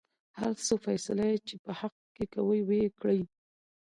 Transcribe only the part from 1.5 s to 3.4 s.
په حق کې کوۍ وېې کړۍ.